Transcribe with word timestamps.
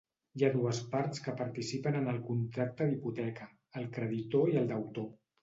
Hi 0.37 0.43
ha 0.45 0.47
dues 0.53 0.77
parts 0.93 1.21
que 1.25 1.35
participen 1.41 1.99
en 1.99 2.09
el 2.15 2.17
contracte 2.31 2.89
d'hipoteca: 2.93 3.47
el 3.83 3.87
creditor 4.01 4.53
i 4.57 4.61
el 4.65 4.69
deutor. 4.75 5.09